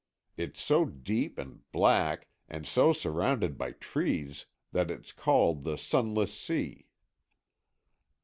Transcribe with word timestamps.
It's 0.35 0.59
so 0.59 0.83
deep 0.85 1.37
and 1.37 1.61
black 1.71 2.27
and 2.49 2.65
so 2.65 2.91
surrounded 2.91 3.55
by 3.55 3.73
trees 3.73 4.47
that 4.71 4.89
it's 4.89 5.11
called 5.13 5.63
the 5.63 5.77
Sunless 5.77 6.33
Sea." 6.33 6.87